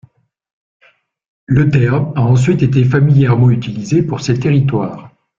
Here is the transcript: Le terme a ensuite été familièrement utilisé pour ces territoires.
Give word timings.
Le 1.45 1.69
terme 1.69 2.11
a 2.15 2.21
ensuite 2.23 2.63
été 2.63 2.83
familièrement 2.85 3.51
utilisé 3.51 4.01
pour 4.01 4.19
ces 4.21 4.39
territoires. 4.39 5.11